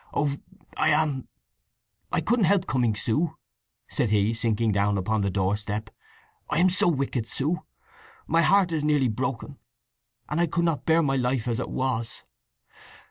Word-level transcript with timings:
"Oh, 0.15 0.35
I 0.77 0.89
am—I 0.89 2.21
couldn't 2.21 2.45
help 2.45 2.65
coming, 2.65 2.95
Sue!" 2.95 3.37
said 3.87 4.09
he, 4.09 4.33
sinking 4.33 4.71
down 4.71 4.97
upon 4.97 5.21
the 5.21 5.29
doorstep. 5.29 5.91
"I 6.49 6.57
am 6.57 6.71
so 6.71 6.87
wicked, 6.87 7.27
Sue—my 7.27 8.41
heart 8.41 8.71
is 8.71 8.83
nearly 8.83 9.09
broken, 9.09 9.59
and 10.27 10.41
I 10.41 10.47
could 10.47 10.65
not 10.65 10.87
bear 10.87 11.03
my 11.03 11.17
life 11.17 11.47
as 11.47 11.59
it 11.59 11.69
was! 11.69 12.23